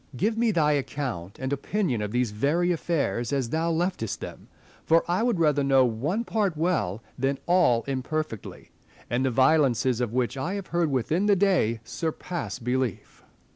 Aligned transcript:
Give 0.17 0.35
me 0.35 0.49
thy 0.49 0.71
account 0.71 1.37
and 1.37 1.53
opinion 1.53 2.01
of 2.01 2.09
these 2.11 2.31
very 2.31 2.71
affairs 2.71 3.31
as 3.31 3.49
thou 3.49 3.69
leftest 3.69 4.19
them; 4.19 4.47
for 4.83 5.03
I 5.07 5.21
would 5.21 5.39
rather 5.39 5.63
know 5.63 5.85
one 5.85 6.23
part 6.23 6.57
well 6.57 7.03
than 7.19 7.37
all 7.45 7.83
imperfectly; 7.83 8.71
and 9.11 9.23
the 9.23 9.29
violences 9.29 10.01
of 10.01 10.11
which 10.11 10.37
I 10.37 10.55
have 10.55 10.65
heard 10.73 10.89
within 10.89 11.27
the 11.27 11.35
day 11.35 11.81
surpass 11.83 12.57
belief. 12.57 13.21